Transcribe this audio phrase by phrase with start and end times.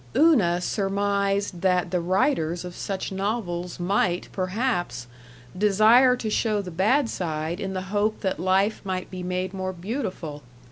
[0.15, 5.05] Una surmised that the writers of such novels might, perhaps,
[5.55, 9.73] desire to show the bad side in the hope that life might be made more
[9.73, 10.41] beautiful.